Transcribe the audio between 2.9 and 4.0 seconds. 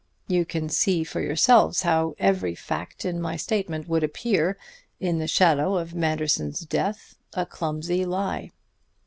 in my statement